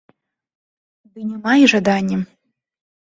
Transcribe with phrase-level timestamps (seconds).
[1.13, 2.17] Ды няма і жадання.